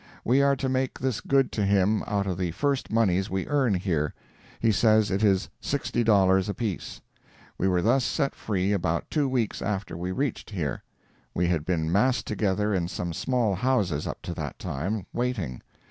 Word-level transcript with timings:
We 0.25 0.41
are 0.41 0.55
to 0.55 0.67
make 0.67 0.97
this 0.97 1.21
good 1.21 1.51
to 1.51 1.63
him 1.63 2.03
out 2.07 2.25
of 2.25 2.39
the 2.39 2.49
first 2.49 2.91
moneys 2.91 3.29
we 3.29 3.45
earn 3.45 3.75
here. 3.75 4.15
He 4.59 4.71
says 4.71 5.11
it 5.11 5.23
is 5.23 5.47
sixty 5.59 6.03
dollars 6.03 6.49
apiece. 6.49 7.01
We 7.59 7.67
were 7.67 7.83
thus 7.83 8.03
set 8.03 8.33
free 8.33 8.71
about 8.71 9.11
two 9.11 9.29
weeks 9.29 9.61
after 9.61 9.95
we 9.95 10.11
reached 10.11 10.49
here. 10.49 10.81
We 11.35 11.45
had 11.49 11.65
been 11.65 11.91
massed 11.91 12.25
together 12.25 12.73
in 12.73 12.87
some 12.87 13.13
small 13.13 13.53
houses 13.53 14.07
up 14.07 14.23
to 14.23 14.33
that 14.33 14.57
time, 14.57 15.05
waiting. 15.13 15.61